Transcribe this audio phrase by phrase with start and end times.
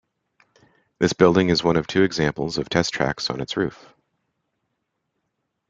[0.97, 3.93] This building is one of two examples of test tracks on its roof.